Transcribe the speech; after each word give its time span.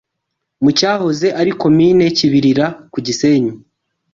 mu 0.63 0.71
cyahoze 0.77 1.27
ari 1.39 1.51
Komini 1.61 2.03
Kibilira 2.17 2.65
ku 2.91 2.97
Gisenyi 3.05 3.51